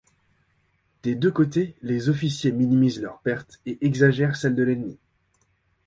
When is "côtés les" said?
1.29-2.09